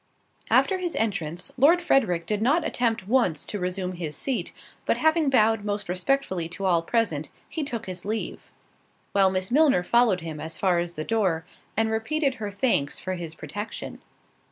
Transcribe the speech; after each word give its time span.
After 0.49 0.79
his 0.79 0.95
entrance, 0.95 1.53
Lord 1.59 1.79
Frederick 1.79 2.25
did 2.25 2.41
not 2.41 2.65
attempt 2.65 3.07
once 3.07 3.45
to 3.45 3.59
resume 3.59 3.91
his 3.91 4.15
seat, 4.15 4.51
but 4.87 4.97
having 4.97 5.29
bowed 5.29 5.63
most 5.63 5.87
respectfully 5.87 6.49
to 6.49 6.65
all 6.65 6.81
present, 6.81 7.29
he 7.47 7.63
took 7.63 7.85
his 7.85 8.03
leave; 8.03 8.49
while 9.11 9.29
Miss 9.29 9.51
Milner 9.51 9.83
followed 9.83 10.21
him 10.21 10.39
as 10.39 10.57
far 10.57 10.79
as 10.79 10.93
the 10.93 11.03
door, 11.05 11.45
and 11.77 11.91
repeated 11.91 12.33
her 12.41 12.49
thanks 12.49 12.97
for 12.97 13.13
his 13.13 13.35
protection. 13.35 14.01